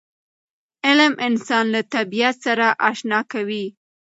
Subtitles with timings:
[0.87, 3.65] علم انسان له طبیعت سره اشنا کوي.